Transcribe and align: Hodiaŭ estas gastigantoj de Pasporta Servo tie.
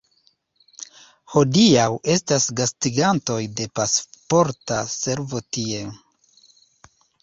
Hodiaŭ 1.33 1.85
estas 2.15 2.49
gastigantoj 2.63 3.39
de 3.61 3.71
Pasporta 3.79 4.83
Servo 4.99 5.47
tie. 5.57 5.89